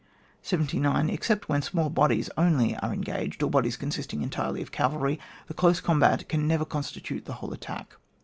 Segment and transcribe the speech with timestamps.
[0.41, 1.11] 79.
[1.11, 5.79] Except when small bodies only are engaged, or bodies consisting entirely of cavalry, the close
[5.79, 7.93] combat can never con stitute the whole attack.